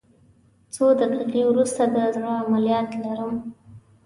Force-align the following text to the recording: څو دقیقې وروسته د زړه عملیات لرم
څو 0.73 0.85
دقیقې 1.01 1.41
وروسته 1.47 1.83
د 1.93 1.95
زړه 2.15 2.31
عملیات 2.43 2.89
لرم 3.03 3.33